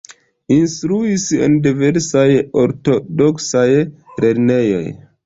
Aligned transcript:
Instruis 0.53 1.25
en 1.47 1.57
diversaj 1.67 2.25
ortodoksaj 2.63 3.67
lernejoj. 4.27 4.83